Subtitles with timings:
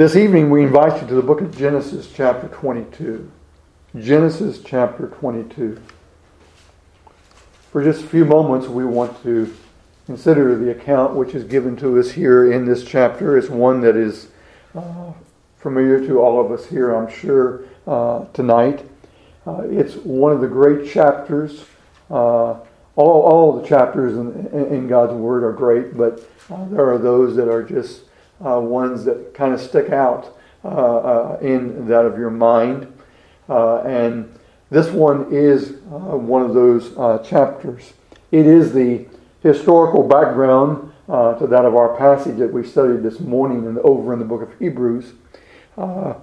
[0.00, 3.30] This evening, we invite you to the book of Genesis, chapter 22.
[3.98, 5.78] Genesis, chapter 22.
[7.70, 9.54] For just a few moments, we want to
[10.06, 13.36] consider the account which is given to us here in this chapter.
[13.36, 14.28] It's one that is
[14.74, 15.12] uh,
[15.58, 18.88] familiar to all of us here, I'm sure, uh, tonight.
[19.46, 21.66] Uh, it's one of the great chapters.
[22.10, 22.64] Uh, all,
[22.96, 27.50] all the chapters in, in, God's Word are great, but uh, there are those that
[27.50, 28.04] are just
[28.44, 30.36] uh, ones that kind of stick out
[31.42, 32.92] in that of your mind.
[33.48, 34.38] and
[34.70, 36.94] this one is one of those
[37.26, 37.92] chapters.
[38.30, 39.06] It is the
[39.42, 44.12] historical background uh, to that of our passage that we studied this morning and over
[44.12, 45.12] in the book of Hebrews.
[45.76, 46.14] Uh,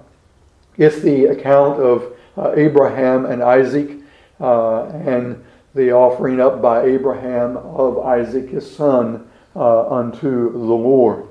[0.78, 3.98] it's the account of uh, Abraham and Isaac
[4.40, 5.44] uh, and
[5.74, 11.27] the offering up by Abraham of Isaac, his son, uh, unto the Lord.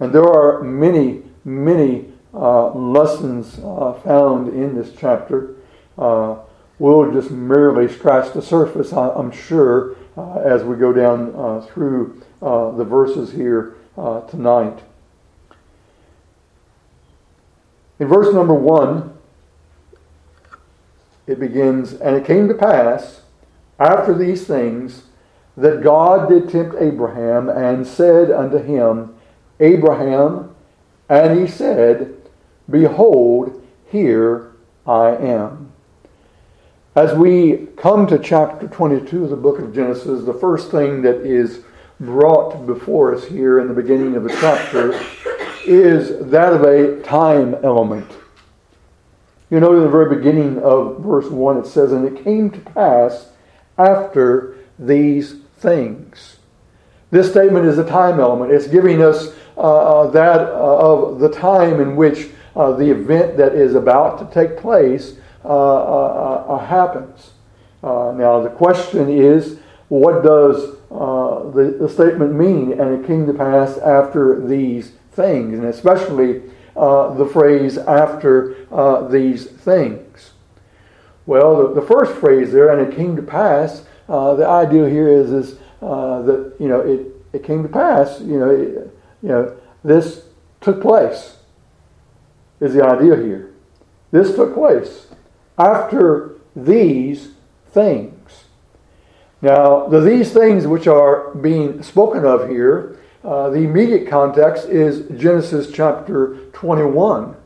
[0.00, 5.56] And there are many, many uh, lessons found in this chapter.
[5.96, 12.20] we'll just merely scratch the surface, I'm sure, uh, as we go down uh, through
[12.42, 13.76] uh, the verses here
[14.28, 14.82] tonight.
[17.98, 19.16] In verse number one,
[21.26, 23.22] it begins, And it came to pass
[23.78, 25.04] after these things
[25.56, 29.14] that God did tempt Abraham and said unto him,
[29.60, 30.54] Abraham,
[31.08, 32.14] and he said,
[32.68, 34.52] Behold, here
[34.86, 35.72] I am.
[36.94, 41.20] As we come to chapter 22 of the book of Genesis, the first thing that
[41.20, 41.60] is
[42.00, 44.92] brought before us here in the beginning of the chapter
[45.66, 48.10] is that of a time element.
[49.50, 52.58] You know, in the very beginning of verse 1, it says, And it came to
[52.58, 53.30] pass
[53.78, 56.36] after these things.
[57.10, 58.52] This statement is a time element.
[58.52, 63.74] It's giving us that uh, of the time in which uh, the event that is
[63.74, 67.30] about to take place uh, uh, uh, happens.
[67.82, 72.72] now, the question is what does the, the statement mean?
[72.72, 76.42] And it came to pass after these things, and especially
[76.74, 78.56] the phrase after
[79.10, 80.32] these things.
[81.26, 85.30] Well, the, the, first phrase there, and it came to pass, the idea here is,
[85.30, 88.90] is that, you know, it, it came to pass, you know, it,
[89.22, 90.24] you know, this
[90.60, 91.36] took place,
[92.60, 93.54] is the idea here.
[94.10, 95.08] This took place
[95.58, 97.30] after these
[97.70, 98.44] things.
[99.40, 105.08] Now, the these things which are being spoken of here, uh, the immediate context is
[105.20, 107.36] Genesis chapter 21.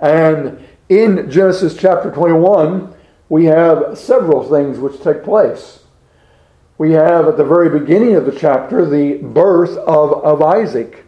[0.00, 2.94] And in Genesis chapter 21,
[3.28, 5.84] we have several things which take place.
[6.78, 11.01] We have at the very beginning of the chapter the birth of, of Isaac,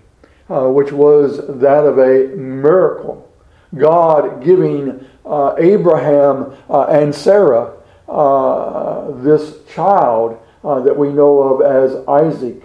[0.49, 3.31] uh, which was that of a miracle.
[3.75, 7.75] God giving uh, Abraham uh, and Sarah
[8.09, 12.63] uh, this child uh, that we know of as Isaac.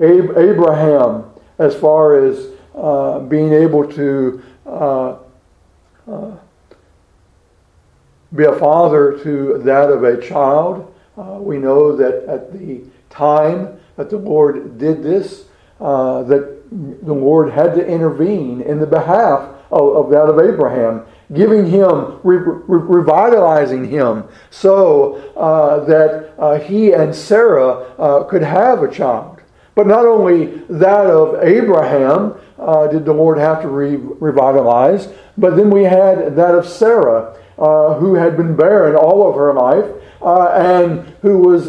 [0.00, 1.24] Ab- Abraham,
[1.58, 2.46] as far as
[3.28, 4.42] being able to
[8.34, 14.10] be a father to that of a child, we know that at the time that
[14.10, 15.44] the Lord did this,
[15.78, 21.66] that the Lord had to intervene in the behalf of, of that of Abraham, giving
[21.66, 28.82] him, re- re- revitalizing him, so uh, that uh, he and Sarah uh, could have
[28.82, 29.40] a child.
[29.74, 35.56] But not only that of Abraham uh, did the Lord have to re- revitalize, but
[35.56, 39.86] then we had that of Sarah, uh, who had been barren all of her life.
[40.22, 41.68] Uh, and who was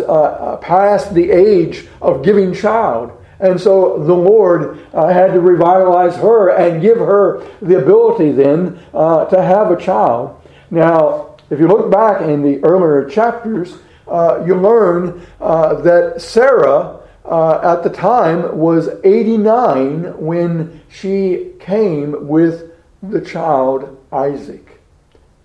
[0.62, 3.12] past the age of giving child.
[3.39, 8.79] And so the Lord uh, had to revitalize her and give her the ability then
[8.93, 10.41] uh, to have a child.
[10.71, 13.77] Now, if you look back in the earlier chapters,
[14.07, 22.27] uh, you learn uh, that Sarah uh, at the time was 89 when she came
[22.27, 22.72] with
[23.03, 24.81] the child Isaac.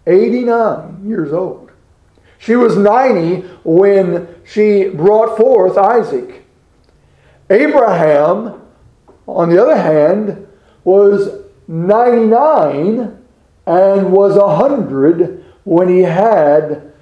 [0.07, 1.71] 89 years old.
[2.39, 6.42] She was 90 when she brought forth Isaac.
[7.53, 8.61] Abraham,
[9.27, 10.47] on the other hand,
[10.85, 13.19] was 99
[13.67, 16.93] and was 100 when he had,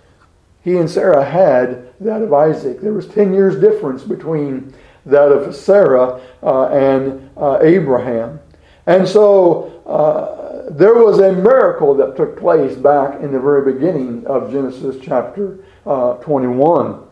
[0.62, 2.81] he and Sarah had that of Isaac.
[2.81, 4.75] There was 10 years difference between
[5.06, 8.41] that of Sarah uh, and uh, Abraham.
[8.87, 14.26] And so uh, there was a miracle that took place back in the very beginning
[14.26, 17.06] of Genesis chapter uh, 21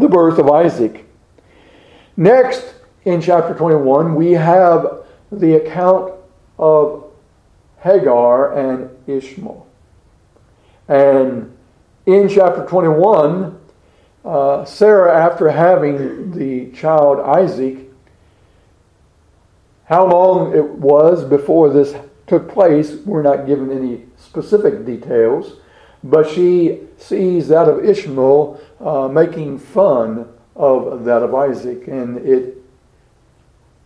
[0.00, 1.09] the birth of Isaac.
[2.16, 2.74] Next,
[3.04, 6.12] in chapter 21, we have the account
[6.58, 7.04] of
[7.82, 9.66] Hagar and Ishmael.
[10.88, 11.56] And
[12.06, 13.58] in chapter 21,
[14.24, 17.90] uh, Sarah, after having the child Isaac,
[19.84, 21.94] how long it was before this
[22.26, 25.56] took place, we're not given any specific details,
[26.04, 30.28] but she sees that of Ishmael uh, making fun
[30.60, 32.62] of that of Isaac, and it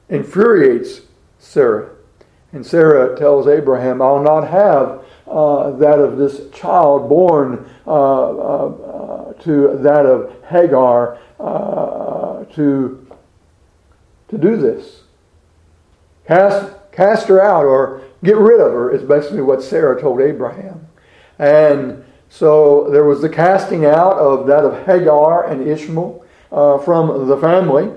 [0.09, 1.03] infuriates
[1.39, 1.91] Sarah.
[2.53, 8.67] And Sarah tells Abraham, I'll not have uh, that of this child born uh, uh,
[8.67, 13.07] uh to that of Hagar uh, to,
[14.29, 15.03] to do this.
[16.27, 20.87] Cast, cast her out or get rid of her is basically what Sarah told Abraham.
[21.39, 26.24] And so there was the casting out of that of Hagar and Ishmael
[26.55, 27.91] uh, from the family.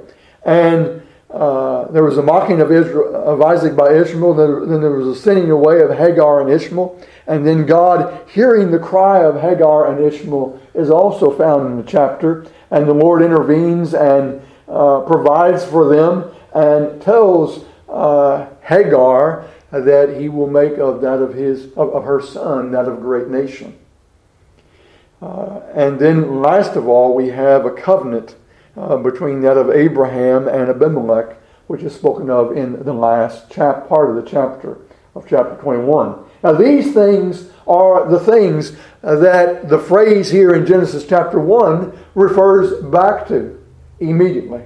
[0.43, 4.33] And uh, there was a mocking of, Israel, of Isaac by Ishmael.
[4.33, 6.99] Then there was a sending away of Hagar and Ishmael.
[7.27, 11.83] And then God, hearing the cry of Hagar and Ishmael, is also found in the
[11.83, 12.47] chapter.
[12.71, 20.29] And the Lord intervenes and uh, provides for them and tells uh, Hagar that he
[20.29, 23.77] will make of that of his of, of her son that of great nation.
[25.21, 28.35] Uh, and then, last of all, we have a covenant
[28.77, 31.37] uh, between that of Abraham and Abimelech,
[31.67, 34.77] which is spoken of in the last chap- part of the chapter
[35.15, 36.23] of chapter 21.
[36.43, 42.81] Now, these things are the things that the phrase here in Genesis chapter 1 refers
[42.83, 43.61] back to
[43.99, 44.61] immediately.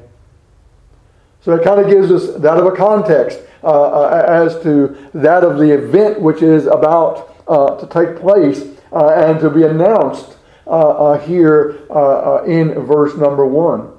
[1.41, 5.43] So it kind of gives us that of a context uh, uh, as to that
[5.43, 10.37] of the event which is about uh, to take place uh, and to be announced
[10.67, 11.77] uh, uh, here
[12.45, 13.91] in verse number 1.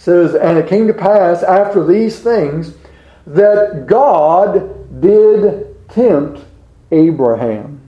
[0.00, 2.72] Says, And it came to pass after these things
[3.26, 6.40] that God did tempt
[6.90, 7.86] Abraham.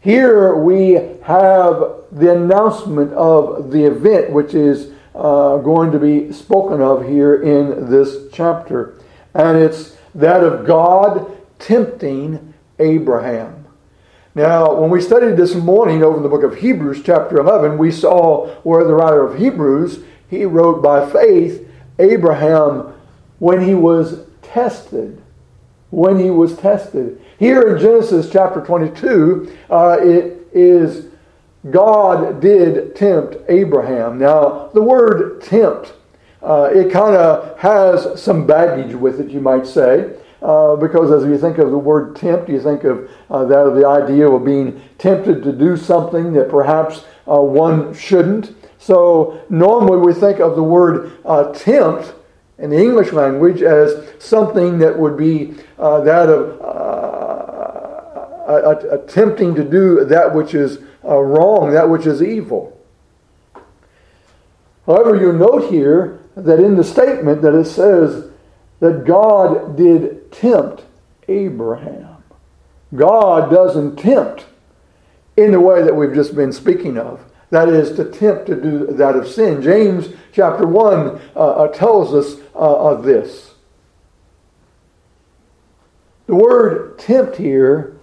[0.00, 6.82] Here we have the announcement of the event which is uh, going to be spoken
[6.82, 9.00] of here in this chapter.
[9.34, 11.30] And it's that of God
[11.60, 13.66] tempting Abraham.
[14.34, 17.92] Now, when we studied this morning over in the book of Hebrews, chapter 11, we
[17.92, 22.94] saw where the writer of Hebrews, he wrote by faith, Abraham,
[23.38, 25.22] when he was tested.
[25.90, 27.20] When he was tested.
[27.38, 31.06] Here in Genesis chapter 22, uh, it is
[31.70, 34.18] God did tempt Abraham.
[34.18, 35.94] Now, the word tempt,
[36.42, 40.14] uh, it kind of has some baggage with it, you might say.
[40.40, 43.74] Uh, because as you think of the word tempt, you think of uh, that of
[43.74, 48.54] the idea of being tempted to do something that perhaps uh, one shouldn't.
[48.78, 52.14] So normally we think of the word uh, tempt
[52.58, 56.58] in the English language as something that would be uh, that of
[58.48, 62.74] attempting to do that which is uh, wrong, that which is evil.
[64.86, 68.30] However, you note here that in the statement that it says
[68.80, 70.84] that God did tempt
[71.28, 72.22] Abraham.
[72.94, 74.46] God doesn't tempt
[75.36, 77.20] in the way that we've just been speaking of.
[77.50, 79.62] That is, to tempt to do that of sin.
[79.62, 83.54] James chapter 1 uh, uh, tells us uh, of this.
[86.26, 87.98] The word tempt here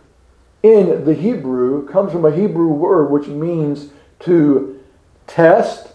[0.63, 3.89] in the Hebrew comes from a Hebrew word which means
[4.21, 4.79] to
[5.27, 5.89] test,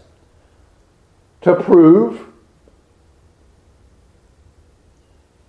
[1.40, 2.28] to prove.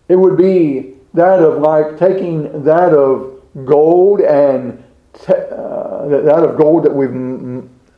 [0.10, 4.84] It would be that of like taking that of gold and
[5.14, 7.12] te- uh, that of gold that we've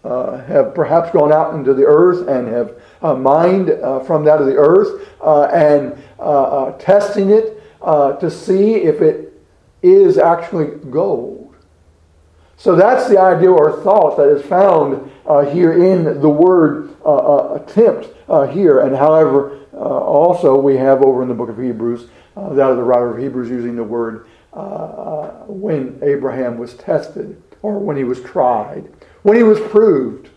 [0.04, 4.40] uh, have perhaps gone out into the earth and have uh, mined uh, from that
[4.40, 7.62] of the earth uh, and uh, testing it
[8.20, 9.34] to see if it
[9.82, 11.44] is actually gold.
[12.64, 17.16] So that's the idea or thought that is found uh, here in the word uh,
[17.16, 18.80] uh, attempt uh, here.
[18.80, 22.08] And however, uh, also we have over in the book of Hebrews,
[22.38, 24.28] uh, that of the writer of Hebrews using the word
[25.48, 28.90] when Abraham was tested or when he was tried,
[29.24, 30.30] when he was proved.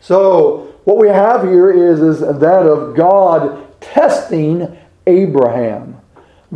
[0.00, 6.00] So what we have here is, is that of God testing Abraham.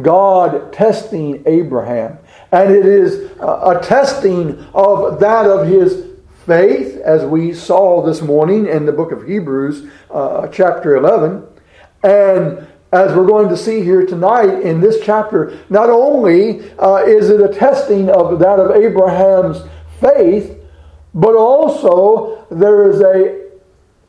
[0.02, 2.18] God testing Abraham.
[2.52, 6.06] And it is a testing of that of his
[6.45, 11.45] faith, as we saw this morning in the book of Hebrews, uh, chapter 11.
[12.04, 17.30] And as we're going to see here tonight in this chapter, not only uh, is
[17.30, 19.62] it a testing of that of Abraham's
[20.00, 20.55] faith,
[21.16, 23.46] but also there is a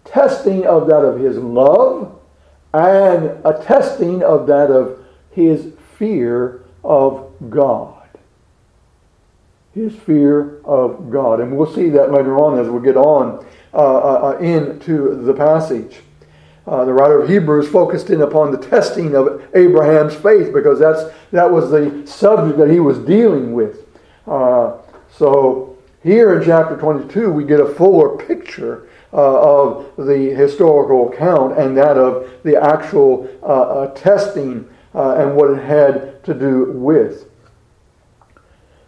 [0.03, 2.19] testing of that of his love
[2.73, 7.93] and a testing of that of his fear of God.
[9.73, 11.39] His fear of God.
[11.39, 15.33] And we'll see that later on as we get on uh, uh, uh into the
[15.33, 16.01] passage.
[16.65, 21.03] Uh, the writer of Hebrews focused in upon the testing of Abraham's faith because that's,
[21.31, 23.85] that was the subject that he was dealing with.
[24.27, 24.73] Uh,
[25.09, 25.76] so
[26.07, 31.77] here in chapter 22, we get a fuller picture uh, of the historical account and
[31.77, 37.29] that of the actual uh, uh, testing uh, and what it had to do with.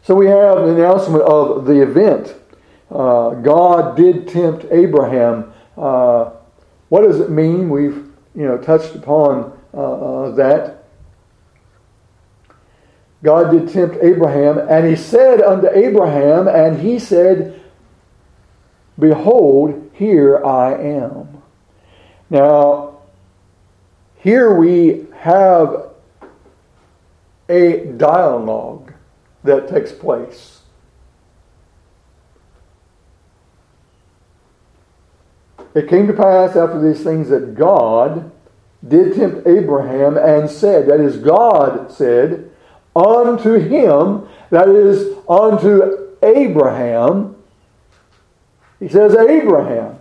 [0.01, 2.35] So we have the announcement of the event.
[2.89, 5.53] God did tempt Abraham
[6.89, 7.69] what does it mean?
[7.69, 10.78] We've you know touched upon uh, uh, that.
[13.21, 17.61] God did tempt Abraham, and he said unto Abraham, and he said,
[18.97, 21.41] Behold, here I am.
[22.29, 22.99] Now,
[24.17, 25.89] here we have
[27.49, 28.93] a dialogue
[29.43, 30.61] that takes place.
[35.73, 38.31] It came to pass after these things that God
[38.85, 42.48] did tempt Abraham and said, that is, God said,
[42.99, 47.35] unto him, that is, unto Abraham,
[48.79, 49.97] he says, Abraham.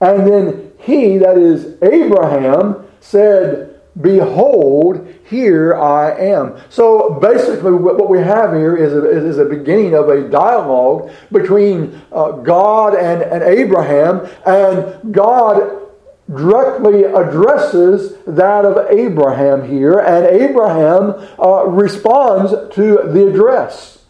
[0.00, 6.58] And then he, that is, Abraham, said, Behold, here I am.
[6.68, 12.02] So basically, what we have here is a, is a beginning of a dialogue between
[12.12, 15.85] uh, God and, and Abraham, and God
[16.28, 24.04] directly addresses that of Abraham here, and Abraham uh, responds to the address.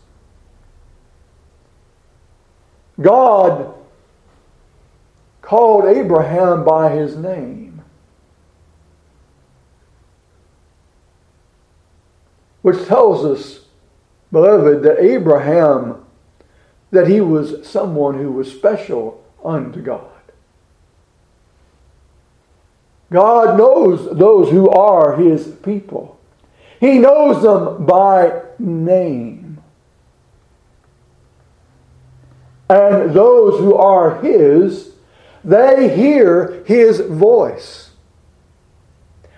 [3.01, 3.75] God
[5.43, 7.67] called Abraham by his name.
[12.67, 13.67] which tells us,
[14.33, 16.05] beloved, that Abraham,
[16.91, 20.16] that he was someone who was special unto God.
[23.11, 26.19] God knows those who are his people.
[26.81, 29.63] He knows them by name.
[32.69, 34.93] And those who are his,
[35.45, 37.91] they hear his voice.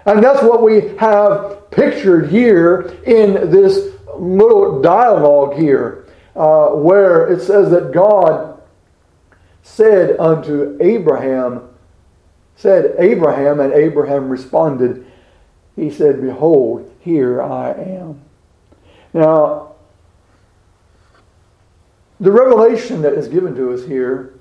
[0.07, 7.43] And that's what we have pictured here in this little dialogue here, uh, where it
[7.43, 8.59] says that God
[9.63, 11.68] said unto Abraham,
[12.59, 15.07] said Abraham, and Abraham responded,
[15.77, 18.21] He said, Behold, here I am.
[19.15, 19.77] Now,
[22.19, 24.35] the revelation that is given to us here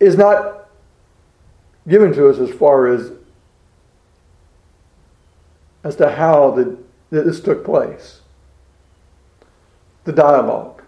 [0.00, 0.68] is not
[1.86, 3.12] given to us as far as
[5.84, 6.78] as to how the,
[7.10, 8.20] this took place.
[10.04, 10.81] The dialogue.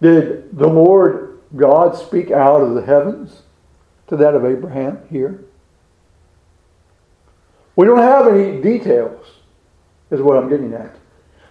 [0.00, 3.42] Did the Lord God speak out of the heavens
[4.08, 5.44] to that of Abraham here?
[7.76, 9.24] We don't have any details,
[10.10, 10.96] is what I'm getting at.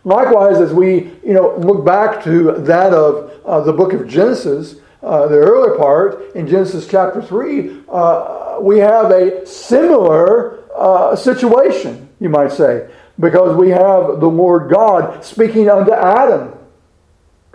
[0.04, 4.76] Likewise, as we you know look back to that of uh, the book of Genesis,
[5.04, 12.10] uh, the earlier part in Genesis chapter 3, uh, we have a similar uh, situation,
[12.20, 12.90] you might say,
[13.20, 16.57] because we have the Lord God speaking unto Adam,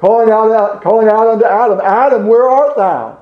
[0.02, 3.18] calling out, calling out unto Adam, Adam, where art thou?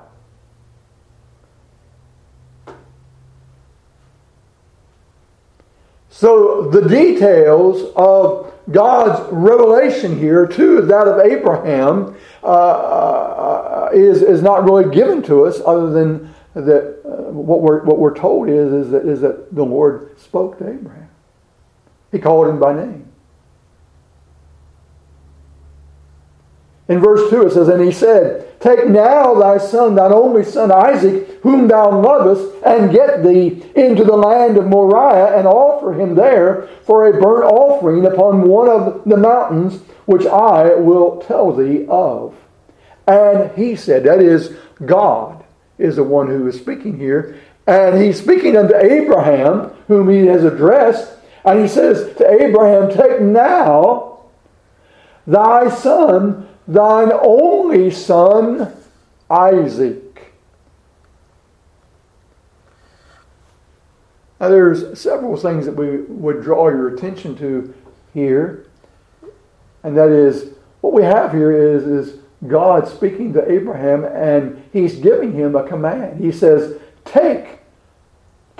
[6.09, 14.41] So the details of God's revelation here to that of Abraham uh, uh, is, is
[14.41, 18.73] not really given to us other than that uh, what, we're, what we're told is,
[18.73, 21.09] is, that, is that the Lord spoke to Abraham.
[22.11, 23.10] He called him by name.
[26.91, 30.73] In verse 2 it says, And he said, Take now thy son, thine only son
[30.73, 36.15] Isaac, whom thou lovest, and get thee into the land of Moriah, and offer him
[36.15, 41.85] there for a burnt offering upon one of the mountains which I will tell thee
[41.87, 42.35] of.
[43.07, 44.53] And he said, That is,
[44.85, 45.45] God
[45.77, 47.39] is the one who is speaking here.
[47.67, 51.13] And he's speaking unto Abraham, whom he has addressed.
[51.45, 54.19] And he says to Abraham, Take now
[55.25, 58.73] thy son thine only son,
[59.29, 60.33] Isaac.
[64.39, 67.73] Now, there's several things that we would draw your attention to
[68.13, 68.65] here,
[69.83, 74.95] and that is what we have here is, is God speaking to Abraham, and he's
[74.95, 76.19] giving him a command.
[76.19, 77.61] He says, Take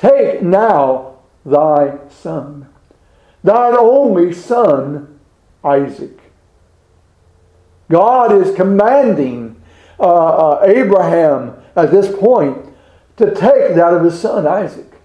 [0.01, 2.68] Take now thy son,
[3.44, 5.20] thine only son,
[5.63, 6.21] Isaac.
[7.91, 9.62] God is commanding
[10.00, 12.57] uh, uh, Abraham at this point
[13.17, 15.00] to take that of his son, Isaac.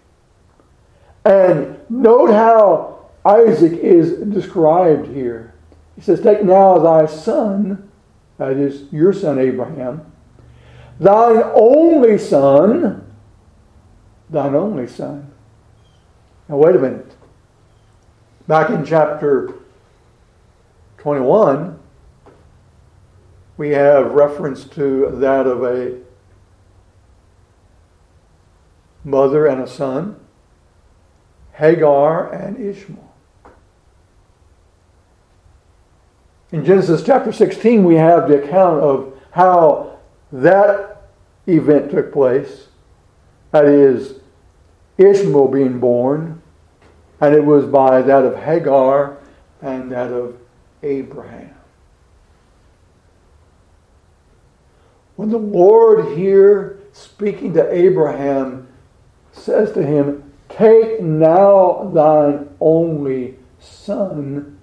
[1.24, 5.54] And note how Isaac is described here.
[5.96, 7.90] He says, Take now thy son,
[8.38, 10.12] that is your son Abraham,
[11.00, 13.12] thine only son,
[14.30, 15.32] thine only son.
[16.48, 17.12] Now, wait a minute.
[18.46, 19.54] Back in chapter
[20.98, 21.75] 21,
[23.56, 25.98] we have reference to that of a
[29.02, 30.20] mother and a son,
[31.54, 33.14] Hagar and Ishmael.
[36.52, 39.98] In Genesis chapter 16, we have the account of how
[40.32, 41.02] that
[41.46, 42.68] event took place.
[43.52, 44.20] That is,
[44.98, 46.42] Ishmael being born,
[47.20, 49.18] and it was by that of Hagar
[49.62, 50.36] and that of
[50.82, 51.55] Abraham.
[55.16, 58.68] When the Lord here, speaking to Abraham,
[59.32, 64.58] says to him, Take now thine only son,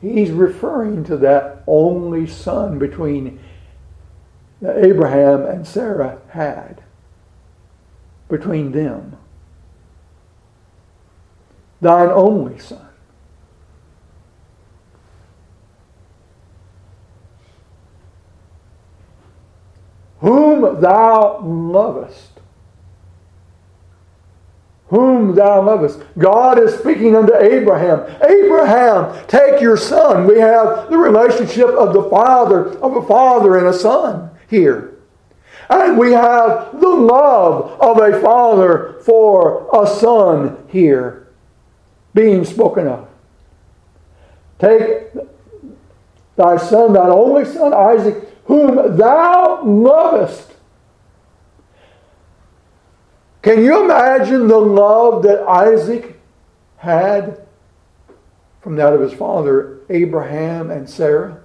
[0.00, 3.40] he's referring to that only son between
[4.62, 6.82] Abraham and Sarah had
[8.28, 9.16] between them.
[11.80, 12.88] Thine only Son.
[20.24, 22.30] Whom thou lovest.
[24.86, 26.00] Whom thou lovest.
[26.16, 28.10] God is speaking unto Abraham.
[28.22, 30.26] Abraham, take your son.
[30.26, 34.96] We have the relationship of the father, of a father and a son here.
[35.68, 41.28] And we have the love of a father for a son here
[42.14, 43.06] being spoken of.
[44.58, 45.12] Take
[46.36, 50.52] thy son, thy only son, Isaac, whom thou lovest.
[53.42, 56.18] Can you imagine the love that Isaac
[56.78, 57.46] had
[58.62, 61.42] from that of his father, Abraham and Sarah?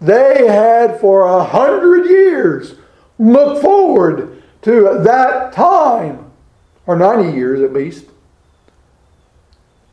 [0.00, 2.74] They had for a hundred years
[3.18, 6.30] looked forward to that time,
[6.86, 8.06] or 90 years at least.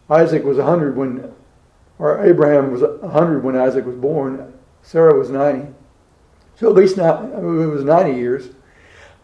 [0.09, 1.31] Isaac was 100 when,
[1.99, 4.53] or Abraham was 100 when Isaac was born.
[4.81, 5.73] Sarah was 90.
[6.55, 8.49] So at least now, it was 90 years.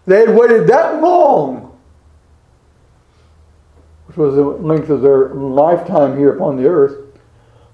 [0.06, 1.78] They had waited that long,
[4.08, 7.20] which was the length of their lifetime here upon the earth,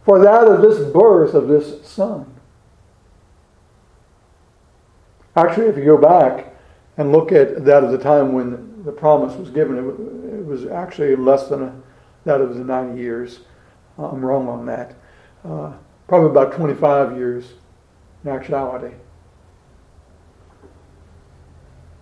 [0.03, 2.33] for that of this birth of this son.
[5.35, 6.55] Actually, if you go back
[6.97, 11.15] and look at that of the time when the promise was given, it, was actually
[11.15, 11.81] less than a,
[12.25, 13.41] that of the 90 years.
[13.97, 14.95] I'm wrong on that.
[15.45, 15.73] Uh,
[16.07, 17.53] probably about 25 years
[18.23, 18.95] in actuality.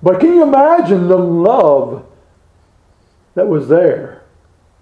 [0.02, 2.06] But can you imagine the love
[3.36, 4.24] that was there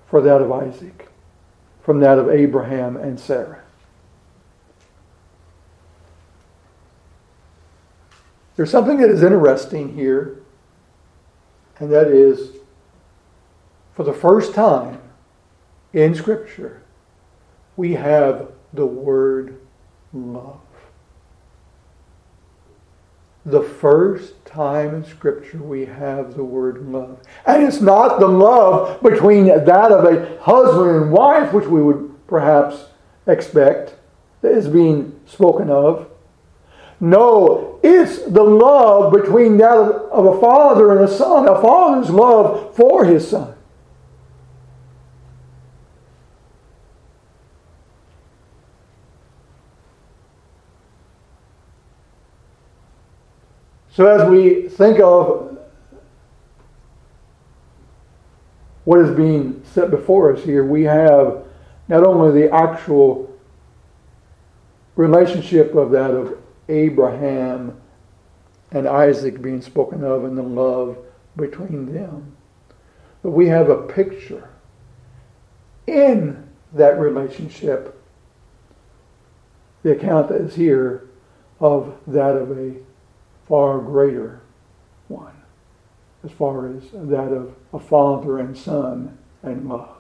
[0.08, 1.10] for that of Isaac,
[1.82, 3.64] from that of Abraham and Sarah?
[8.56, 10.42] There's something that is interesting here,
[11.80, 12.58] and that is
[13.94, 15.00] for the first time
[15.94, 16.84] in Scripture,
[17.76, 19.60] we have the word
[20.14, 20.67] love.
[23.48, 27.22] The first time in Scripture we have the word love.
[27.46, 32.14] And it's not the love between that of a husband and wife, which we would
[32.28, 32.88] perhaps
[33.26, 33.96] expect,
[34.42, 36.10] that is being spoken of.
[37.00, 42.76] No, it's the love between that of a father and a son, a father's love
[42.76, 43.56] for his son.
[53.98, 55.58] So, as we think of
[58.84, 61.44] what is being set before us here, we have
[61.88, 63.36] not only the actual
[64.96, 66.38] relationship of that of
[66.70, 67.76] Abraham
[68.70, 71.00] and Isaac being spoken of and the love
[71.36, 72.38] between them.
[73.24, 74.48] But we have a picture
[75.88, 78.00] in that relationship,
[79.82, 81.10] the account that is here
[81.60, 82.76] of that of a
[83.48, 84.42] far greater
[85.08, 85.34] one,
[86.24, 89.98] as far as that of a father and son and love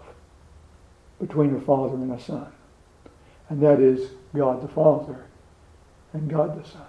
[1.19, 2.51] between a father and a son.
[3.49, 5.25] And that is God the Father
[6.13, 6.81] and God the Son.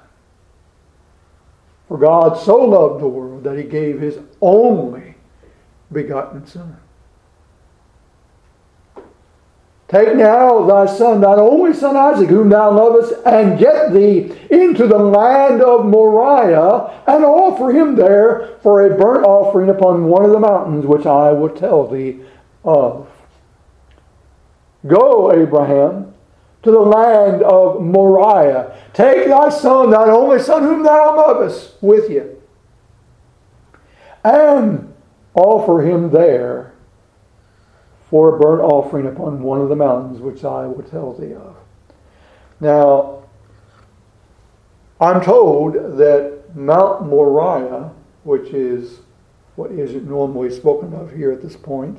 [1.87, 5.15] For God so loved the world that he gave his only
[5.91, 6.77] begotten Son.
[9.89, 14.87] Take now thy son, thine only son Isaac, whom thou lovest, and get thee into
[14.87, 20.33] the land of Moriah, and offer him there for a burnt offering upon one of
[20.33, 22.21] the mountains which I will tell thee
[22.65, 23.09] of.
[24.87, 26.13] Go, Abraham,
[26.65, 28.77] to the land of Moriah.
[28.93, 32.43] Take thy son, thine only son, whom thou lovest, with you,
[34.23, 34.93] and
[35.33, 36.75] offer him there
[38.11, 41.57] for a burnt offering upon one of the mountains which I will tell thee of.
[42.61, 43.25] Now,
[45.01, 47.93] I'm told that Mount Moriah,
[48.25, 49.01] which is
[49.57, 51.99] what is normally spoken of here at this point,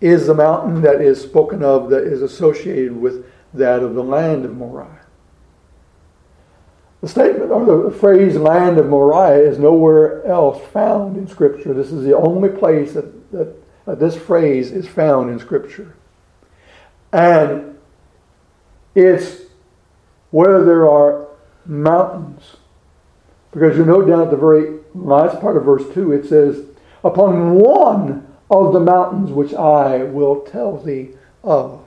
[0.00, 4.44] is the mountain that is spoken of that is associated with that of the land
[4.44, 5.00] of Moriah.
[7.00, 11.72] The statement or the phrase land of Moriah is nowhere else found in Scripture.
[11.72, 15.94] This is the only place that, that Uh, this phrase is found in Scripture.
[17.12, 17.78] And
[18.94, 19.42] it's
[20.30, 21.28] where there are
[21.66, 22.56] mountains.
[23.52, 26.64] Because you note down at the very last part of verse 2, it says,
[27.04, 31.10] Upon one of the mountains which I will tell thee
[31.42, 31.86] of.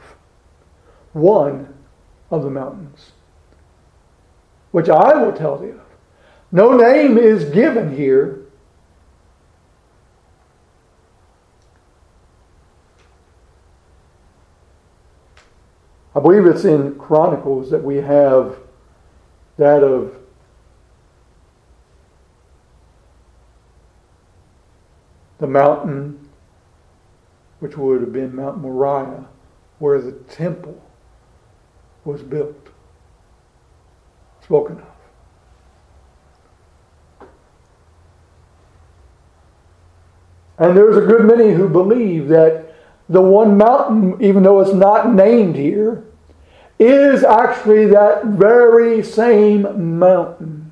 [1.13, 1.73] One
[2.29, 3.11] of the mountains
[4.71, 5.81] which I will tell thee of.
[6.51, 8.46] No name is given here
[16.17, 18.57] I believe it's in Chronicles that we have
[19.57, 20.17] that of
[25.37, 26.27] the mountain,
[27.59, 29.27] which would have been Mount Moriah,
[29.77, 30.83] where the temple
[32.03, 32.69] was built,
[34.41, 34.79] spoken
[37.19, 37.27] of.
[40.57, 42.73] And there's a good many who believe that
[43.07, 46.05] the one mountain, even though it's not named here,
[46.79, 50.71] is actually that very same mountain.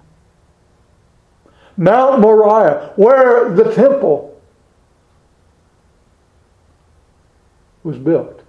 [1.78, 4.40] Mount Moriah, where the temple
[7.84, 8.44] was built,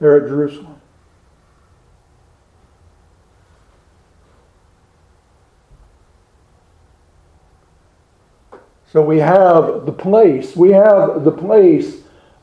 [0.00, 0.80] there at Jerusalem.
[8.92, 11.96] So we have the place, we have the place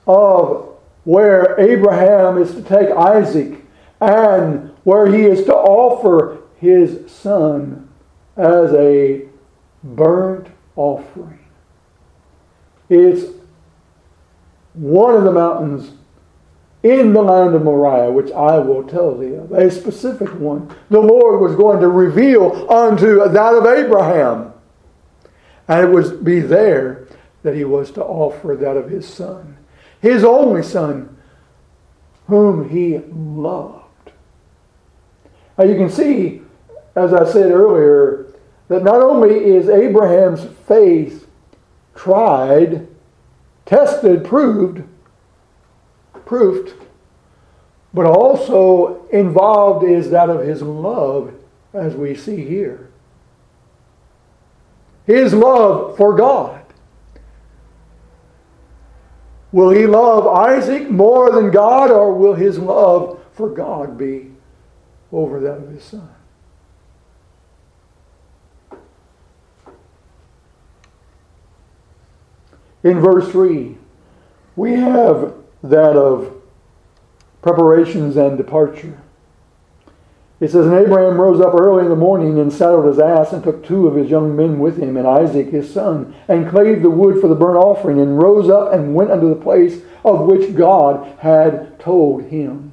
[0.05, 3.60] of where Abraham is to take Isaac
[4.01, 7.87] and where he is to offer his son
[8.35, 9.25] as a
[9.83, 11.39] burnt offering.
[12.89, 13.31] It's
[14.73, 15.91] one of the mountains
[16.83, 20.75] in the land of Moriah, which I will tell thee of, a specific one.
[20.89, 24.53] The Lord was going to reveal unto that of Abraham.
[25.67, 27.07] And it would be there
[27.43, 29.57] that he was to offer that of his son,
[30.01, 31.17] his only son,
[32.27, 33.80] whom he loved.
[35.61, 36.41] Now you can see,
[36.95, 38.33] as I said earlier,
[38.67, 41.27] that not only is Abraham's faith
[41.93, 42.87] tried,
[43.67, 44.83] tested, proved,
[46.25, 46.73] proofed,
[47.93, 51.31] but also involved is that of his love,
[51.75, 52.89] as we see here.
[55.05, 56.65] His love for God.
[59.51, 64.30] Will he love Isaac more than God, or will his love for God be
[65.11, 66.09] over that of his son.
[72.83, 73.77] In verse 3,
[74.55, 76.41] we have that of
[77.41, 78.99] preparations and departure.
[80.39, 83.43] It says, And Abraham rose up early in the morning and saddled his ass and
[83.43, 86.89] took two of his young men with him and Isaac his son and clave the
[86.89, 90.55] wood for the burnt offering and rose up and went unto the place of which
[90.55, 92.70] God had told him.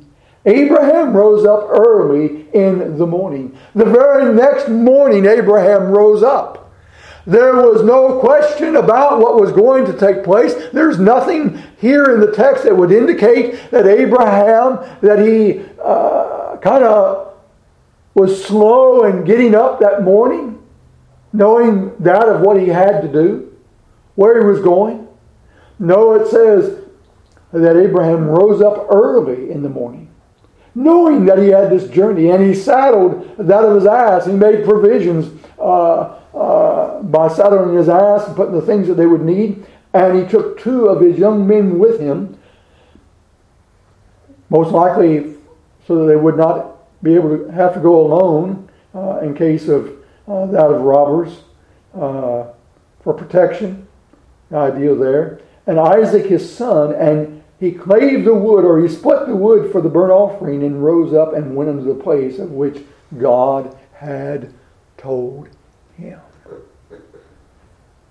[0.48, 3.56] Abraham rose up early in the morning.
[3.74, 6.72] The very next morning, Abraham rose up.
[7.26, 10.54] There was no question about what was going to take place.
[10.72, 16.82] There's nothing here in the text that would indicate that Abraham, that he uh, kind
[16.82, 17.34] of
[18.14, 20.62] was slow in getting up that morning,
[21.34, 23.54] knowing that of what he had to do,
[24.14, 25.06] where he was going.
[25.78, 26.82] No, it says
[27.52, 30.08] that Abraham rose up early in the morning
[30.78, 34.26] knowing that he had this journey, and he saddled that of his ass.
[34.26, 39.06] He made provisions uh, uh, by saddling his ass and putting the things that they
[39.06, 39.66] would need.
[39.92, 42.38] And he took two of his young men with him,
[44.50, 45.34] most likely
[45.88, 49.66] so that they would not be able to have to go alone uh, in case
[49.66, 49.88] of
[50.28, 51.40] uh, that of robbers
[51.94, 52.46] uh,
[53.02, 53.88] for protection.
[54.52, 55.40] idea there.
[55.66, 59.81] And Isaac his son, and he clave the wood, or he split the wood for
[59.81, 62.85] the burnt offering, and rose up and went into the place of which
[63.18, 64.55] God had
[64.97, 65.49] told
[65.97, 66.21] him.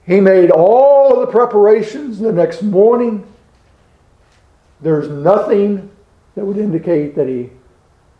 [0.05, 3.25] He made all the preparations the next morning.
[4.81, 5.91] There's nothing
[6.35, 7.49] that would indicate that he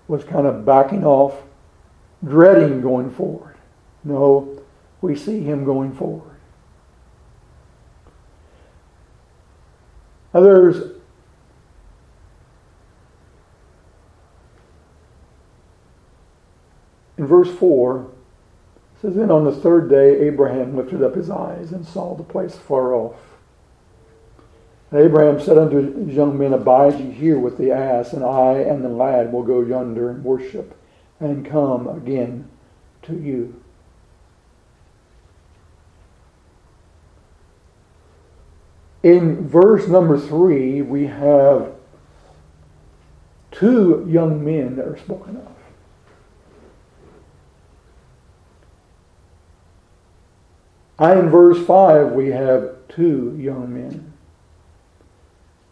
[0.08, 1.44] was kind of backing off,
[2.24, 3.56] dreading going forward.
[4.04, 4.62] No,
[5.02, 6.38] we see him going forward.
[10.34, 10.96] Others
[17.17, 21.71] in verse 4 it says then on the third day abraham lifted up his eyes
[21.71, 23.15] and saw the place far off
[24.91, 28.53] and abraham said unto his young men abide ye here with the ass and i
[28.53, 30.77] and the lad will go yonder and worship
[31.19, 32.47] and come again
[33.01, 33.62] to you
[39.08, 41.71] In verse number three, we have
[43.51, 45.43] two young men that are spoken of.
[45.43, 45.56] And
[50.99, 54.13] in verse 5, we have two young men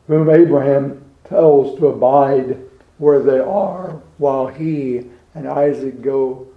[0.08, 2.60] whom Abraham tells to abide
[2.98, 6.48] where they are while he and Isaac go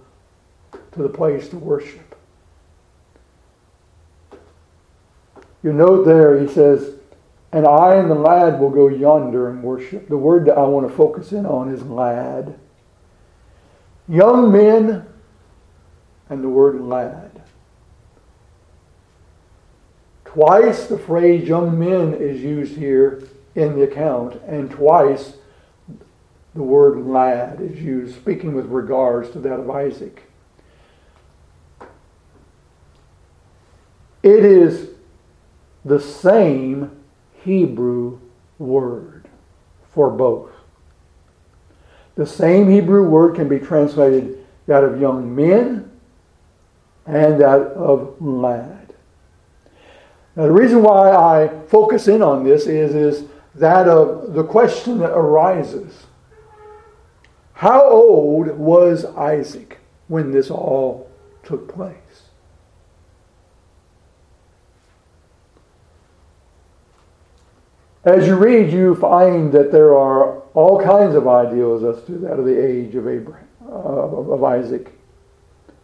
[0.91, 2.15] to the place to worship.
[5.63, 6.95] You note there, he says,
[7.51, 10.07] and I and the lad will go yonder and worship.
[10.07, 12.57] The word that I want to focus in on is lad.
[14.07, 15.05] Young men
[16.29, 17.28] and the word lad.
[20.33, 23.23] Twice the phrase young men is used here
[23.55, 25.33] in the account, and twice
[26.53, 30.21] the word lad is used, speaking with regards to that of Isaac.
[34.21, 34.89] It is
[35.83, 36.91] the same
[37.33, 38.19] Hebrew
[38.59, 39.27] word
[39.91, 40.51] for both.
[42.13, 45.89] The same Hebrew word can be translated that of young men
[47.07, 48.88] and that of lad.
[50.35, 54.99] Now, the reason why I focus in on this is, is that of the question
[54.99, 56.05] that arises
[57.53, 61.09] How old was Isaac when this all
[61.43, 61.95] took place?
[68.05, 72.39] As you read, you find that there are all kinds of ideals as to that
[72.39, 74.97] of the age of Abraham, of Isaac,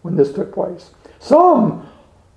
[0.01, 0.91] when this took place.
[1.19, 1.88] Some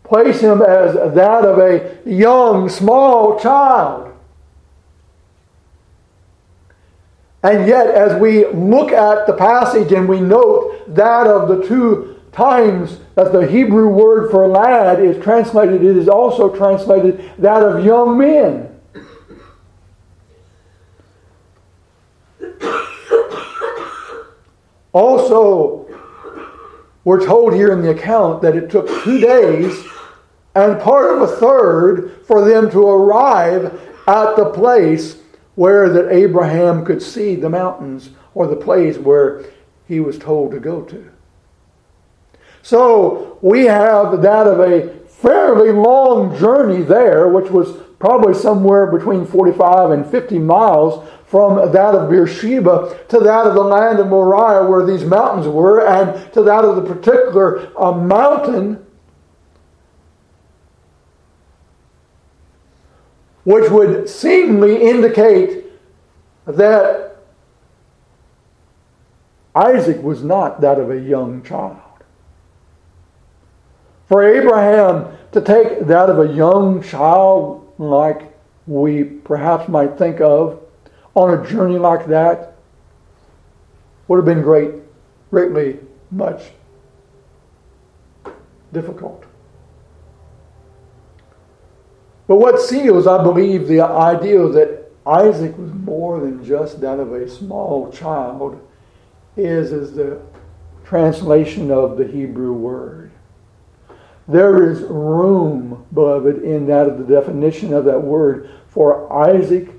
[0.08, 4.14] place him as that of a young, small child.
[7.42, 12.20] And yet, as we look at the passage and we note that of the two
[12.32, 17.84] times that the Hebrew word for lad is translated, it is also translated that of
[17.84, 18.74] young men.
[24.90, 25.86] Also,
[27.04, 29.86] we're told here in the account that it took two days
[30.54, 33.66] and part of a third for them to arrive
[34.06, 35.18] at the place
[35.54, 39.44] where that Abraham could see the mountains or the place where
[39.86, 41.10] he was told to go to.
[42.62, 49.26] So we have that of a fairly long journey there, which was probably somewhere between
[49.26, 54.68] 45 and 50 miles from that of Beersheba to that of the land of Moriah
[54.68, 58.84] where these mountains were, and to that of the particular uh, mountain,
[63.48, 65.64] which would seemingly indicate
[66.44, 67.16] that
[69.54, 71.78] Isaac was not that of a young child.
[74.06, 80.60] For Abraham to take that of a young child like we perhaps might think of
[81.14, 82.54] on a journey like that
[84.08, 84.74] would have been great,
[85.30, 85.78] greatly
[86.10, 86.50] much
[88.74, 89.24] difficult.
[92.28, 97.12] But what seals, I believe, the idea that Isaac was more than just that of
[97.12, 98.60] a small child
[99.36, 100.20] is, is the
[100.84, 103.10] translation of the Hebrew word.
[104.28, 109.70] There is room, beloved, in that of the definition of that word for Isaac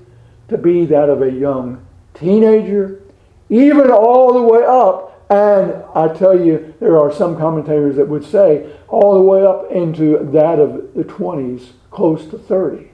[0.48, 1.86] to be that of a young
[2.16, 3.04] teenager,
[3.50, 5.06] even all the way up.
[5.32, 9.70] And I tell you, there are some commentators that would say all the way up
[9.70, 12.90] into that of the 20s, close to 30,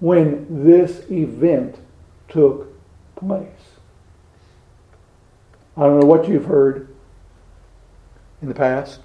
[0.00, 1.76] when this event
[2.28, 2.72] took
[3.16, 3.48] place.
[5.76, 6.88] I don't know what you've heard
[8.40, 9.00] in the past.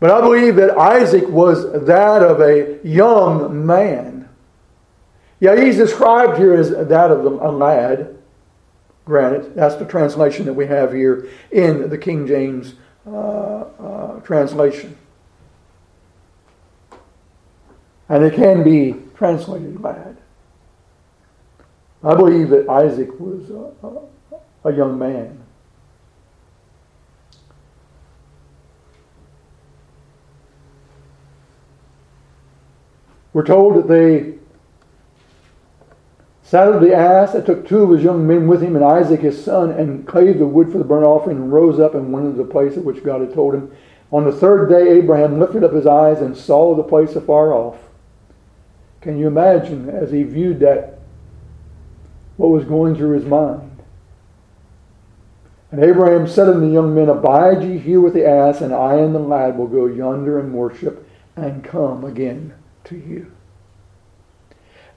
[0.00, 4.28] But I believe that Isaac was that of a young man.
[5.40, 8.16] Yeah, he's described here as that of a lad.
[9.04, 12.74] Granted, that's the translation that we have here in the King James
[13.06, 14.96] uh, uh, translation.
[18.10, 20.16] And it can be translated lad.
[22.02, 25.40] I believe that Isaac was a, a, a young man.
[33.32, 34.34] We're told that they
[36.42, 39.44] saddled the ass and took two of his young men with him and Isaac his
[39.44, 42.42] son and clave the wood for the burnt offering and rose up and went into
[42.42, 43.70] the place at which God had told him.
[44.10, 47.89] On the third day, Abraham lifted up his eyes and saw the place afar off.
[49.00, 50.98] Can you imagine as he viewed that,
[52.36, 53.82] what was going through his mind?
[55.70, 58.94] And Abraham said unto the young men, Abide ye here with the ass, and I
[58.94, 63.32] and the lad will go yonder and worship and come again to you.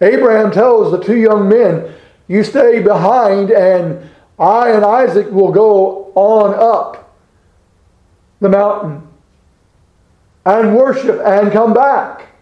[0.02, 1.94] Abraham tells the two young men,
[2.28, 7.16] You stay behind, and I and Isaac will go on up
[8.40, 9.08] the mountain
[10.46, 12.33] and worship and come back.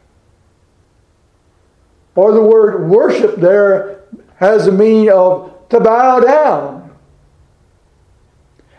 [2.22, 4.04] Or the word worship there
[4.36, 6.96] has a meaning of to bow down.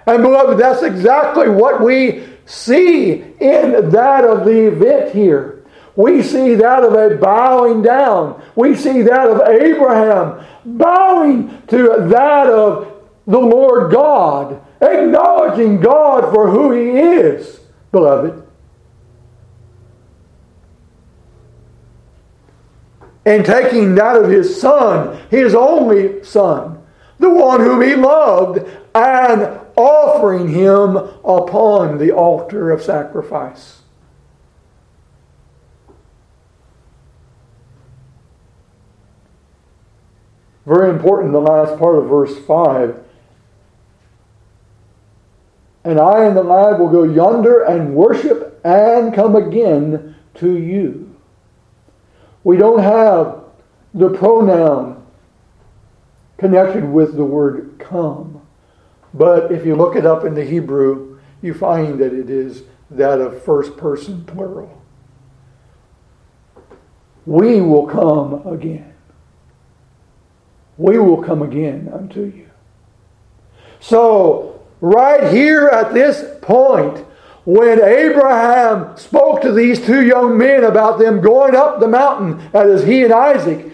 [0.07, 5.65] And beloved, that's exactly what we see in that of the event here.
[5.97, 8.41] We see that of a bowing down.
[8.55, 12.93] We see that of Abraham bowing to that of
[13.27, 17.59] the Lord God, acknowledging God for who He is,
[17.91, 18.42] beloved.
[23.25, 26.83] And taking that of His Son, His only Son,
[27.19, 33.83] the one whom He loved, and offering Him upon the altar of sacrifice.
[40.67, 43.03] Very important, the last part of verse 5.
[45.85, 51.12] And I and the lad will go yonder and worship and come again to you.
[52.45, 53.45] We don't have
[53.95, 55.07] the pronoun
[56.39, 58.41] connected with the word come.
[59.15, 63.21] But if you look it up in the Hebrew, you find that it is that
[63.21, 64.83] of first person plural.
[67.27, 68.93] We will come again
[70.77, 72.51] we will come again unto you.
[73.81, 77.05] So, right here at this point,
[77.45, 82.67] when Abraham spoke to these two young men about them going up the mountain, that
[82.67, 83.73] is, he and Isaac,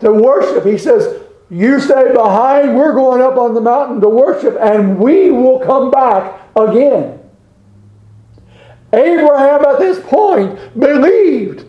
[0.00, 4.56] to worship, he says, You stay behind, we're going up on the mountain to worship,
[4.60, 7.20] and we will come back again.
[8.92, 11.66] Abraham at this point believed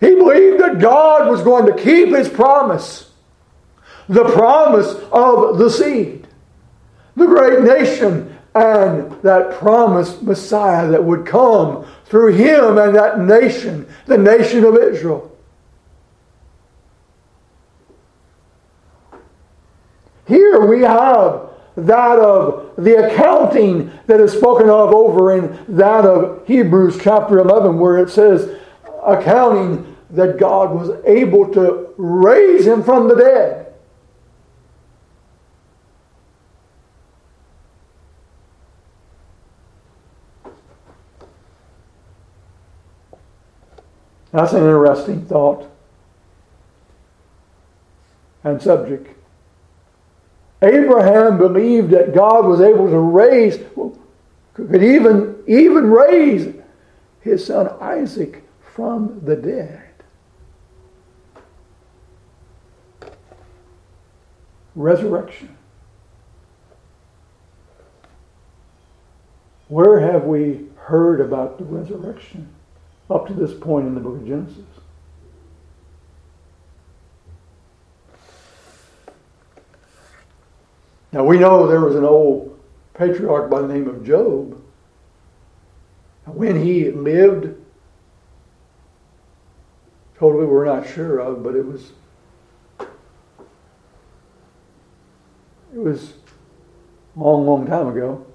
[0.00, 3.10] He believed that God was going to keep his promise
[4.08, 6.17] the promise of the seed,
[7.18, 13.86] the great nation, and that promised Messiah that would come through him and that nation,
[14.06, 15.36] the nation of Israel.
[20.26, 26.46] Here we have that of the accounting that is spoken of over in that of
[26.46, 28.58] Hebrews chapter 11, where it says,
[29.04, 33.67] accounting that God was able to raise him from the dead.
[44.38, 45.68] That's an interesting thought
[48.44, 49.08] and subject.
[50.62, 53.58] Abraham believed that God was able to raise,
[54.54, 56.54] could even, even raise
[57.20, 59.90] his son Isaac from the dead.
[64.76, 65.56] Resurrection.
[69.66, 72.54] Where have we heard about the resurrection
[73.10, 74.64] up to this point in the book of Genesis?
[81.12, 82.58] Now we know there was an old
[82.94, 84.62] patriarch by the name of Job.
[86.26, 87.56] When he lived
[90.18, 91.92] Totally, we're not sure of, but it was
[95.72, 96.14] it was
[97.16, 98.26] a long, long time ago.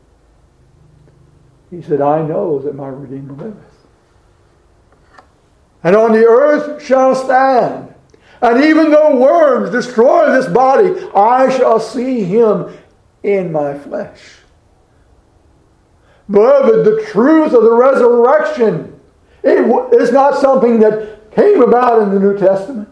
[1.69, 3.72] He said, I know that my Redeemer liveth.
[5.83, 7.93] And on the earth shall stand.
[8.41, 12.75] And even though worms destroy this body, I shall see him
[13.21, 14.19] in my flesh.
[16.29, 18.99] Beloved, the truth of the resurrection
[19.43, 22.89] is not something that came about in the New Testament.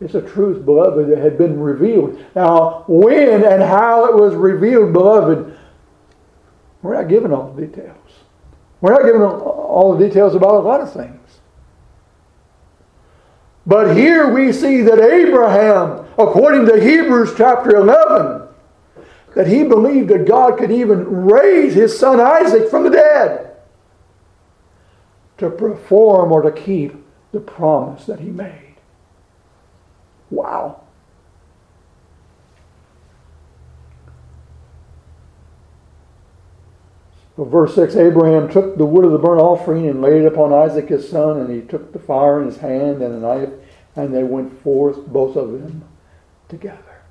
[0.00, 2.24] It's a truth, beloved, that had been revealed.
[2.34, 5.58] Now, when and how it was revealed, beloved,
[6.80, 7.96] we're not given all the details.
[8.80, 11.39] We're not given all the details about a lot of things.
[13.70, 18.48] But here we see that Abraham, according to Hebrews chapter 11,
[19.36, 23.54] that he believed that God could even raise his son Isaac from the dead
[25.38, 26.96] to perform or to keep
[27.30, 28.74] the promise that he made.
[30.30, 30.82] Wow.
[37.38, 40.88] Verse 6 Abraham took the wood of the burnt offering and laid it upon Isaac
[40.88, 43.50] his son, and he took the fire in his hand and a knife,
[44.00, 45.84] and they went forth, both of them,
[46.48, 47.02] together.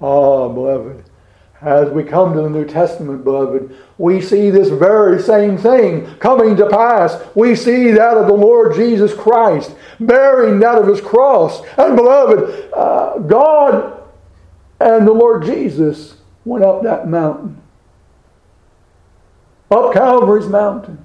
[0.00, 1.04] Ah, beloved,
[1.60, 6.56] as we come to the New Testament, beloved, we see this very same thing coming
[6.56, 7.16] to pass.
[7.34, 11.62] We see that of the Lord Jesus Christ bearing that of his cross.
[11.78, 14.02] And, beloved, uh, God
[14.80, 17.62] and the Lord Jesus went up that mountain,
[19.70, 21.02] up Calvary's mountain,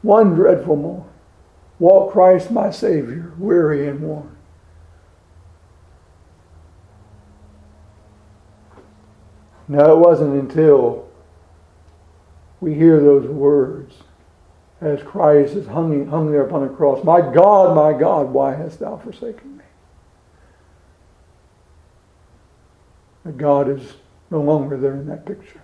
[0.00, 1.13] one dreadful morning.
[1.84, 4.34] Walked Christ, my Savior, weary and worn.
[9.68, 11.06] Now, it wasn't until
[12.62, 13.96] we hear those words
[14.80, 18.78] as Christ is hung, hung there upon the cross My God, my God, why hast
[18.78, 19.64] thou forsaken me?
[23.26, 23.92] That God is
[24.30, 25.60] no longer there in that picture.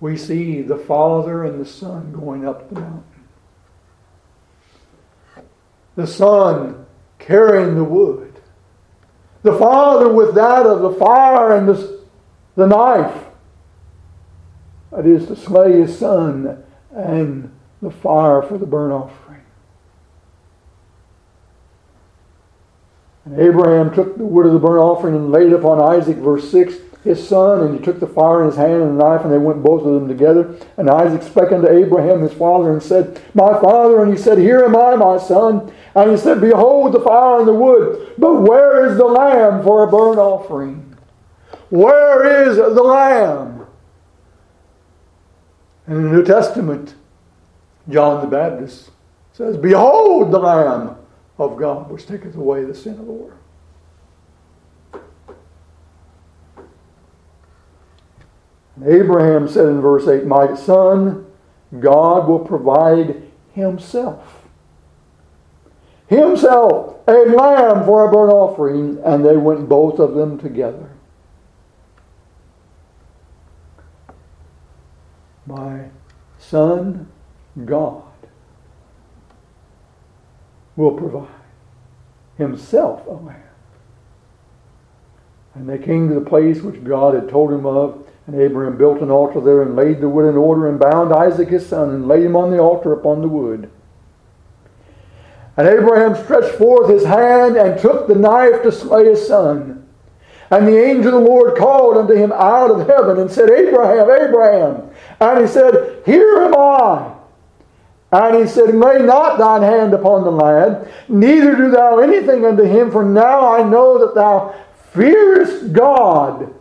[0.00, 3.04] We see the Father and the Son going up the mountain.
[5.94, 6.86] The Son
[7.18, 8.40] carrying the wood.
[9.42, 12.00] The Father with that of the fire and the,
[12.56, 13.24] the knife.
[14.90, 19.42] That is to slay his son and the fire for the burnt offering.
[23.24, 26.50] And Abraham took the wood of the burnt offering and laid it upon Isaac, verse
[26.50, 26.74] 6,
[27.06, 29.38] his son, and he took the fire in his hand and the knife, and they
[29.38, 30.54] went both of them together.
[30.76, 34.02] And Isaac spake unto Abraham his father and said, My father.
[34.02, 35.72] And he said, Here am I, my son.
[35.94, 39.82] And he said, Behold the fire and the wood, but where is the lamb for
[39.82, 40.96] a burnt offering?
[41.70, 43.66] Where is the lamb?
[45.86, 46.94] And in the New Testament,
[47.88, 48.90] John the Baptist
[49.32, 50.96] says, Behold the Lamb
[51.38, 53.38] of God which taketh away the sin of the world.
[58.76, 61.26] And Abraham said in verse 8, My son,
[61.80, 63.22] God will provide
[63.52, 64.46] himself
[66.06, 70.90] himself a lamb for a burnt offering, and they went both of them together.
[75.46, 75.86] My
[76.38, 77.08] son,
[77.64, 78.02] God,
[80.74, 81.28] will provide
[82.36, 83.42] himself a lamb.
[85.56, 89.00] And they came to the place which God had told him of, and Abraham built
[89.00, 92.08] an altar there and laid the wood in order and bound Isaac his son and
[92.08, 93.70] laid him on the altar upon the wood.
[95.56, 99.88] And Abraham stretched forth his hand and took the knife to slay his son.
[100.50, 104.10] And the angel of the Lord called unto him out of heaven and said, Abraham,
[104.10, 104.90] Abraham.
[105.18, 107.14] And he said, Here am I.
[108.12, 112.62] And he said, Lay not thine hand upon the lad, neither do thou anything unto
[112.62, 114.54] him, for now I know that thou
[114.96, 116.54] fearest God,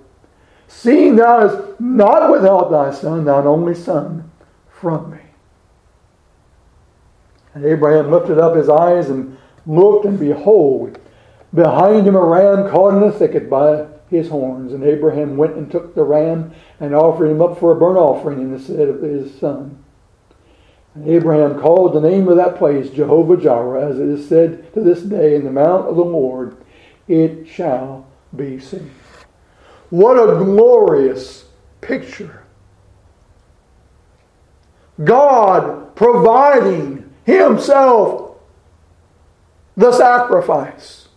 [0.67, 4.29] seeing thou hast not withheld thy son, thine only son,
[4.69, 5.19] from me.
[7.53, 10.99] And Abraham lifted up his eyes and looked, and behold,
[11.53, 14.73] behind him a ram caught in a thicket by his horns.
[14.73, 18.41] And Abraham went and took the ram and offered him up for a burnt offering
[18.41, 19.81] in the stead of his son.
[20.93, 24.81] And Abraham called the name of that place Jehovah Jireh, as it is said to
[24.81, 26.57] this day, in the mount of the Lord,
[27.07, 28.04] it shall
[28.59, 28.91] seen.
[29.89, 31.45] What a glorious
[31.81, 32.43] picture.
[35.03, 38.37] God providing himself
[39.77, 41.07] the sacrifice.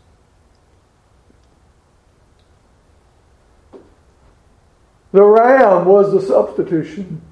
[5.12, 7.22] The ram was the substitution,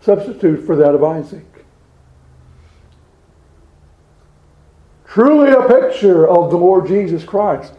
[0.00, 1.46] substitute for that of Isaac.
[5.06, 7.74] Truly a picture of the Lord Jesus Christ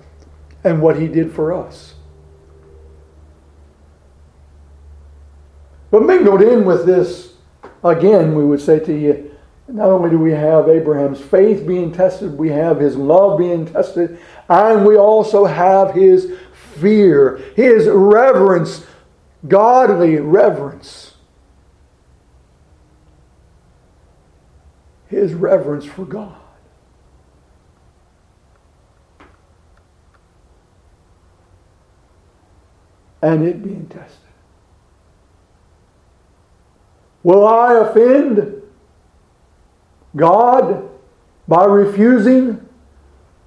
[0.63, 1.95] and what he did for us.
[5.91, 7.33] But mingled in with this,
[7.83, 9.29] again, we would say to you,
[9.67, 14.19] not only do we have Abraham's faith being tested, we have his love being tested,
[14.49, 16.31] and we also have his
[16.79, 18.85] fear, his reverence,
[19.47, 21.13] godly reverence.
[25.07, 26.42] His reverence for God.
[33.23, 34.19] And it being tested.
[37.23, 38.61] Will I offend
[40.13, 40.89] God
[41.47, 42.67] by refusing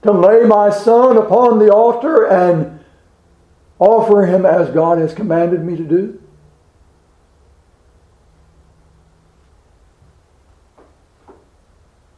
[0.01, 2.83] to lay my son upon the altar and
[3.79, 6.23] offer him as God has commanded me to do?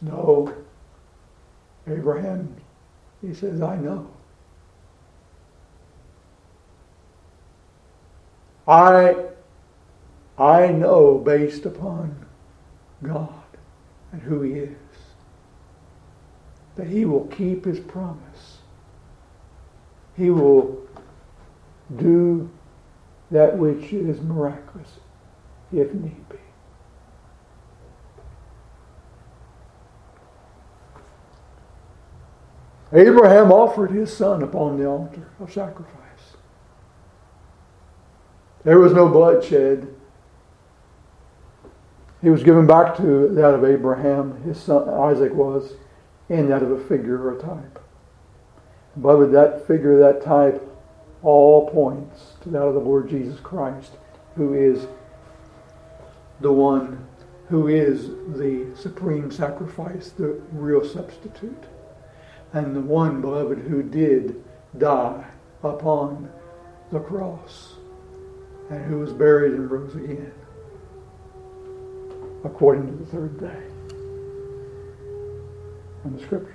[0.00, 0.54] No.
[1.88, 2.54] Abraham,
[3.20, 4.08] he says, I know.
[8.68, 9.16] I,
[10.36, 12.26] I know based upon
[13.02, 13.32] God
[14.12, 14.76] and who He is
[16.76, 18.58] that He will keep His promise.
[20.16, 20.86] He will
[21.96, 22.50] do
[23.30, 24.98] that which is miraculous
[25.72, 26.36] if need be.
[32.92, 35.97] Abraham offered his son upon the altar of sacrifice.
[38.64, 39.94] There was no bloodshed.
[42.20, 45.74] He was given back to that of Abraham, his son Isaac was,
[46.28, 47.78] and that of a figure or a type.
[49.00, 50.64] Beloved, that figure, that type,
[51.22, 53.92] all points to that of the Lord Jesus Christ,
[54.34, 54.86] who is
[56.40, 57.06] the one
[57.48, 61.64] who is the supreme sacrifice, the real substitute,
[62.52, 64.44] and the one, beloved, who did
[64.76, 65.24] die
[65.62, 66.30] upon
[66.92, 67.77] the cross
[68.70, 70.32] and who was buried and rose again
[72.44, 73.62] according to the third day
[76.04, 76.54] in the scriptures.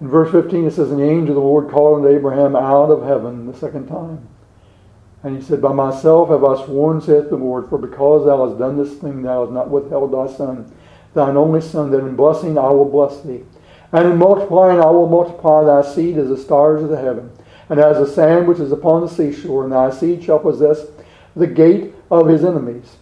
[0.00, 2.90] In verse 15 it says, And the angel of the Lord called unto Abraham out
[2.90, 4.28] of heaven the second time.
[5.24, 8.58] And he said, By myself have I sworn, saith the Lord, for because thou hast
[8.58, 10.72] done this thing, thou hast not withheld thy son,
[11.18, 13.42] thine only son, that in blessing I will bless thee.
[13.92, 17.30] And in multiplying I will multiply thy seed as the stars of the heaven,
[17.68, 20.86] and as the sand which is upon the seashore, and thy seed shall possess
[21.36, 22.96] the gate of his enemies.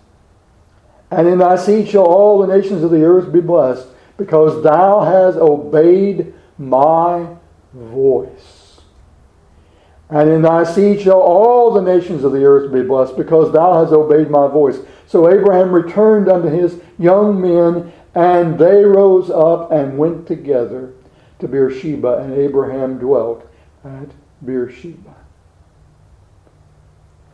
[1.10, 3.86] And in thy seed shall all the nations of the earth be blessed,
[4.16, 7.36] because thou hast obeyed my
[7.72, 8.80] voice.
[10.08, 13.80] And in thy seed shall all the nations of the earth be blessed, because thou
[13.80, 14.78] hast obeyed my voice.
[15.06, 20.94] So Abraham returned unto his young men and they rose up and went together
[21.38, 23.46] to Beersheba, and Abraham dwelt
[23.84, 24.08] at
[24.42, 25.14] Beersheba.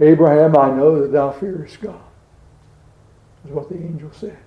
[0.01, 2.03] Abraham, I know that thou fearest God,
[3.45, 4.39] is what the angel said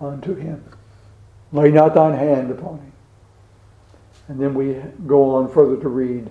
[0.00, 0.64] unto him.
[1.52, 2.92] Lay not thine hand upon him.
[4.28, 4.74] And then we
[5.08, 6.30] go on further to read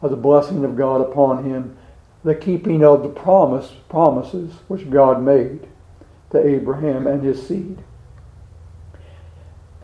[0.00, 1.76] of the blessing of God upon him
[2.26, 5.68] the keeping of the promise, promises which God made
[6.32, 7.78] to Abraham and his seed.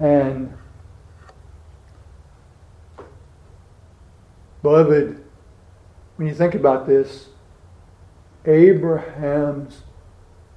[0.00, 0.52] And
[4.60, 5.24] beloved,
[6.16, 7.28] when you think about this,
[8.44, 9.82] Abraham's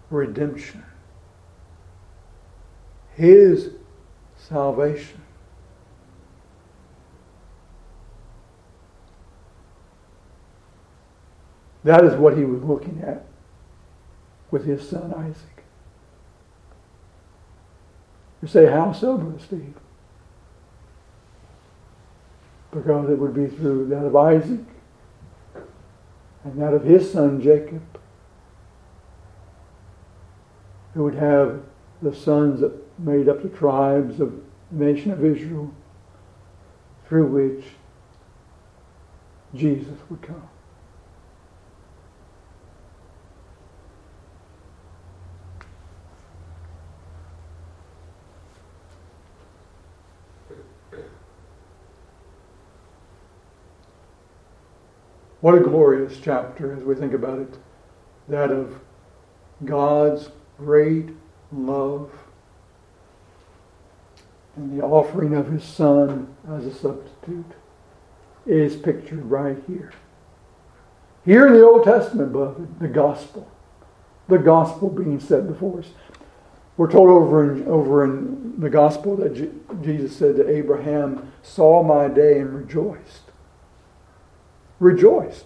[0.09, 0.83] redemption,
[3.13, 3.73] his
[4.35, 5.21] salvation,
[11.85, 13.27] That is what he was looking at
[14.49, 15.63] with his son Isaac.
[18.41, 19.75] You say, how so, Steve?
[22.71, 24.61] Because it would be through that of Isaac
[26.43, 27.83] and that of his son Jacob,
[30.95, 31.61] who would have
[32.01, 34.33] the sons that made up the tribes of
[34.71, 35.71] the nation of Israel,
[37.07, 37.65] through which
[39.53, 40.49] Jesus would come.
[55.45, 57.59] What a glorious chapter as we think about it.
[58.29, 58.79] That of
[59.63, 61.09] God's great
[61.51, 62.09] love
[64.55, 67.51] and the offering of his Son as a substitute
[68.47, 69.93] is pictured right here.
[71.25, 73.47] Here in the Old Testament, beloved, the gospel.
[74.27, 75.89] The gospel being set before us.
[76.75, 79.51] We're told over in, over in the gospel that J-
[79.83, 83.24] Jesus said to Abraham, saw my day and rejoiced
[84.79, 85.45] rejoiced.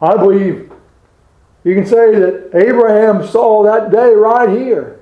[0.00, 0.72] I believe
[1.62, 5.00] you can say that Abraham saw that day right here,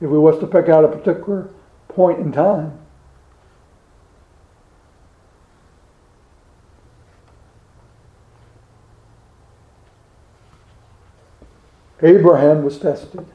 [0.00, 1.50] if we was to pick out a particular
[1.88, 2.78] point in time.
[12.02, 13.26] Abraham was tested.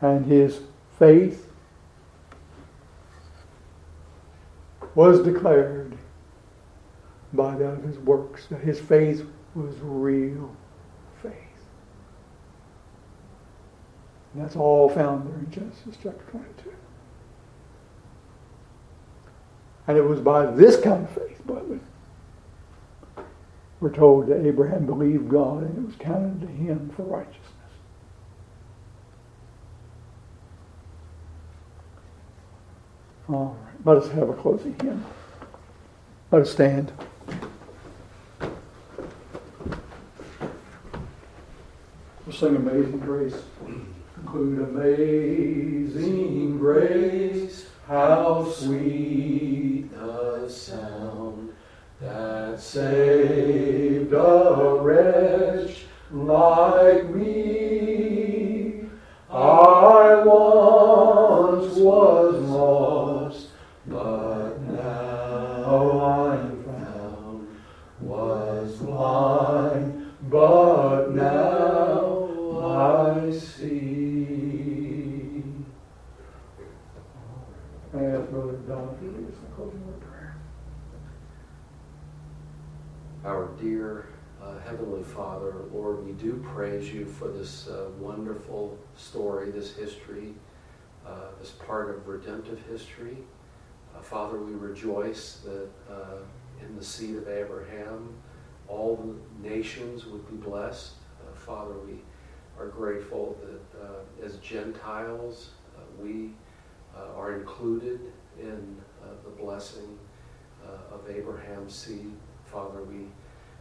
[0.00, 0.60] And his
[1.00, 1.48] faith
[4.94, 5.96] was declared
[7.32, 10.54] by that of his works, that his faith was real
[11.22, 11.32] faith.
[14.34, 16.72] And that's all found there in Genesis chapter 22.
[19.88, 21.80] And it was by this kind of faith, way,
[23.80, 27.39] we're told that Abraham believed God and it was counted to him for righteousness.
[33.32, 35.04] All right, let us have a closing hymn.
[36.32, 36.90] Let us stand.
[42.26, 43.36] We'll sing Amazing Grace.
[44.14, 51.52] Conclude Amazing Grace, how sweet the sound
[52.00, 56.59] that saved a wretch like
[94.50, 96.18] we rejoice that uh,
[96.60, 98.12] in the seed of Abraham,
[98.68, 100.92] all the nations would be blessed.
[101.20, 102.00] Uh, Father, we
[102.58, 106.30] are grateful that uh, as Gentiles, uh, we
[106.96, 108.00] uh, are included
[108.38, 109.98] in uh, the blessing
[110.92, 112.12] of Abraham's seed.
[112.44, 113.06] Father, we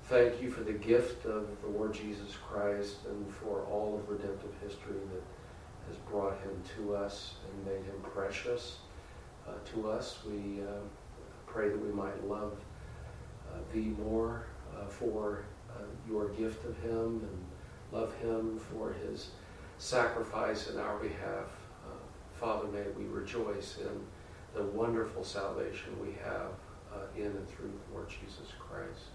[0.03, 4.53] thank you for the gift of the Lord Jesus Christ and for all of redemptive
[4.61, 5.23] history that
[5.87, 8.77] has brought him to us and made him precious
[9.73, 10.19] to us.
[10.27, 10.81] We uh,
[11.45, 12.57] pray that we might love
[13.51, 14.45] uh, thee more
[14.75, 17.45] uh, for uh, your gift of him and
[17.91, 19.29] love him for his
[19.77, 21.47] sacrifice in our behalf.
[21.85, 21.95] Uh,
[22.39, 24.01] Father, may we rejoice in
[24.53, 26.51] the wonderful salvation we have
[26.93, 29.05] uh, in and through Lord Jesus Christ.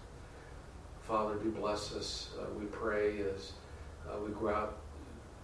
[1.01, 3.53] Father, do bless us, uh, we pray, as
[4.09, 4.77] uh, we go out,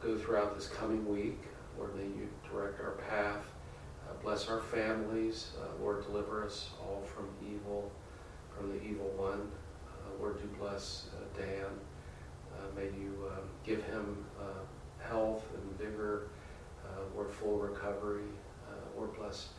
[0.02, 1.39] go throughout this coming week.
[1.78, 3.46] Lord, may you direct our path.
[4.12, 5.51] Uh, bless our families.
[5.59, 7.91] Uh, Lord, deliver us all from evil,
[8.55, 9.49] from the evil one.
[9.88, 11.07] Uh, Lord, do bless
[11.38, 11.66] Dan.
[12.76, 14.24] May you um, give him
[14.99, 16.30] health and vigor.
[16.86, 18.30] Uh, Lord, full recovery.
[18.70, 19.49] Uh, Lord, bless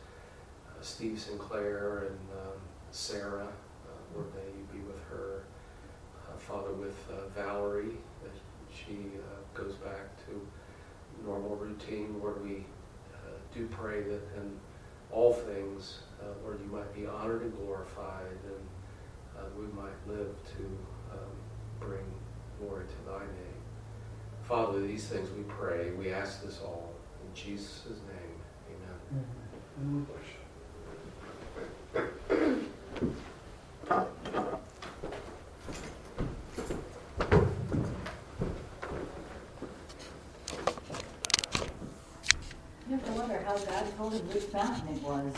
[0.67, 2.59] uh, Steve Sinclair and um,
[2.91, 3.47] Sarah.
[3.85, 5.43] Uh, Lord, may you be with her.
[6.27, 6.95] Uh, Father, with
[7.35, 8.39] Valerie, as
[8.73, 8.97] she
[9.53, 10.47] goes back to
[11.25, 12.65] normal routine, Lord, we
[13.53, 14.59] do pray that in
[15.11, 20.35] all things, uh, Lord, you might be honored and glorified, and uh, we might live
[20.57, 20.63] to
[21.11, 21.31] um,
[21.79, 22.05] bring
[22.59, 23.61] glory to thy name.
[24.43, 25.91] Father, these things we pray.
[25.91, 26.93] We ask this all
[27.23, 28.41] in Jesus' name.
[28.69, 29.25] Amen.
[29.81, 30.05] You
[33.89, 34.07] have
[44.09, 45.33] told which mountain it was.